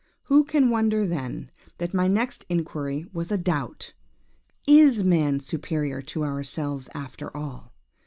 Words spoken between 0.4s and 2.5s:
can wonder, then, that my next